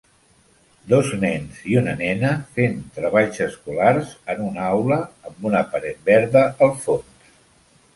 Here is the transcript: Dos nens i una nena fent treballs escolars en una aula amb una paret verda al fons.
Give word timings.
Dos 0.93 1.11
nens 1.23 1.59
i 1.73 1.77
una 1.81 1.93
nena 1.99 2.33
fent 2.57 2.75
treballs 2.97 3.43
escolars 3.49 4.17
en 4.35 4.45
una 4.49 4.67
aula 4.75 5.01
amb 5.13 5.49
una 5.53 5.67
paret 5.77 6.05
verda 6.13 6.49
al 6.69 6.79
fons. 6.91 7.35